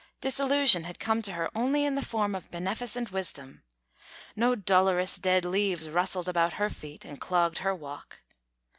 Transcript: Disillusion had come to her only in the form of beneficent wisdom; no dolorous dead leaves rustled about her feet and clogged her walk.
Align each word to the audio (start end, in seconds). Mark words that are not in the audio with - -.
Disillusion 0.19 0.83
had 0.85 0.99
come 0.99 1.21
to 1.21 1.33
her 1.33 1.51
only 1.55 1.85
in 1.85 1.93
the 1.93 2.01
form 2.01 2.33
of 2.33 2.49
beneficent 2.49 3.11
wisdom; 3.11 3.61
no 4.35 4.55
dolorous 4.55 5.17
dead 5.17 5.45
leaves 5.45 5.87
rustled 5.91 6.27
about 6.27 6.53
her 6.53 6.71
feet 6.71 7.05
and 7.05 7.21
clogged 7.21 7.59
her 7.59 7.75
walk. 7.75 8.23